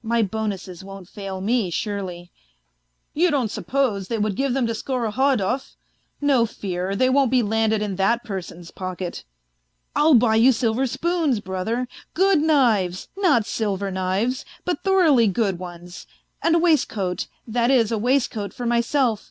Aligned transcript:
My 0.14 0.20
bonuses 0.20 0.82
won't 0.82 1.08
fail 1.08 1.40
me, 1.40 1.70
surely; 1.70 2.32
you 3.14 3.30
don't 3.30 3.52
suppose 3.52 4.08
they 4.08 4.18
would 4.18 4.34
give 4.34 4.52
them 4.52 4.66
to 4.66 4.72
Skorohodov? 4.74 5.76
No 6.20 6.44
fear, 6.44 6.96
they 6.96 7.08
won't 7.08 7.30
be 7.30 7.40
landed 7.40 7.80
in 7.82 7.94
that 7.94 8.24
person's 8.24 8.72
pocket. 8.72 9.22
I'll 9.94 10.14
buy 10.14 10.34
you 10.34 10.50
silver 10.50 10.88
spoons, 10.88 11.38
brother, 11.38 11.86
good 12.14 12.40
knives 12.40 13.06
not 13.16 13.46
silver 13.46 13.92
knives, 13.92 14.44
but 14.64 14.82
thoroughly 14.82 15.28
good 15.28 15.60
ones; 15.60 16.08
and 16.42 16.56
a 16.56 16.58
waistcoat, 16.58 17.28
that 17.46 17.70
is 17.70 17.92
a 17.92 17.96
waistcoat 17.96 18.52
for 18.52 18.66
myself. 18.66 19.30